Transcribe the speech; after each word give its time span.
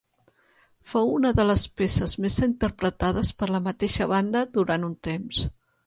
Fou 0.93 1.11
una 1.17 1.33
de 1.41 1.45
les 1.49 1.65
peces 1.81 2.17
més 2.25 2.39
interpretades 2.49 3.33
per 3.43 3.53
la 3.55 3.63
mateixa 3.71 4.09
banda 4.17 4.47
durant 4.59 4.91
un 4.93 4.99
temps. 5.11 5.49